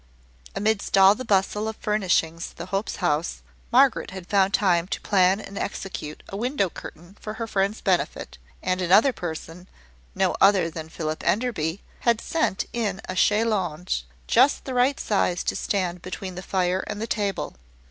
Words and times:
Amidst 0.55 0.97
all 0.97 1.13
the 1.13 1.23
bustle 1.23 1.67
of 1.67 1.75
furnishing 1.75 2.41
the 2.55 2.65
Hopes' 2.65 2.95
house, 2.95 3.43
Margaret 3.71 4.09
had 4.09 4.25
found 4.25 4.51
time 4.51 4.87
to 4.87 5.01
plan 5.01 5.39
and 5.39 5.59
execute 5.59 6.23
a 6.27 6.35
window 6.35 6.71
curtain 6.71 7.17
for 7.21 7.35
her 7.35 7.45
friend's 7.45 7.81
benefit; 7.81 8.39
and 8.63 8.81
another 8.81 9.13
person 9.13 9.67
no 10.15 10.35
other 10.41 10.71
than 10.71 10.89
Philip 10.89 11.23
Enderby 11.23 11.83
had 11.99 12.19
sent 12.19 12.65
in 12.73 12.99
a 13.07 13.15
chaise 13.15 13.45
longue, 13.45 13.89
just 14.25 14.65
the 14.65 14.73
right 14.73 14.99
size 14.99 15.43
to 15.43 15.55
stand 15.55 16.01
between 16.01 16.33
the 16.33 16.41
fire 16.41 16.83
and 16.87 16.99
the 16.99 17.05
table. 17.05 17.53